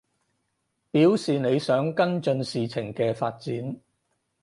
[0.89, 3.79] 表示你想跟進事情嘅發展